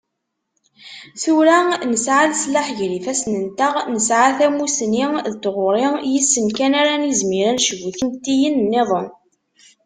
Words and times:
Tura, 1.21 1.57
nesεa 1.91 2.21
leslaḥ 2.31 2.67
gar 2.77 2.91
yifassen-nteɣ, 2.93 3.73
nesεa 3.93 4.29
tamussni 4.39 5.05
d 5.31 5.33
tɣuri, 5.43 5.87
yis-sen 6.11 6.47
kan 6.57 6.73
ara 6.81 6.93
nizmir 7.03 7.45
ad 7.51 7.55
necbu 7.57 7.87
timettiyin-nniḍen. 7.97 9.07